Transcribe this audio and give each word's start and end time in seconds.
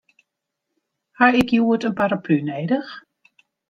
Ha 1.17 1.27
ik 1.41 1.49
hjoed 1.53 1.85
in 1.87 1.97
paraplu 1.99 2.35
nedich? 2.49 2.91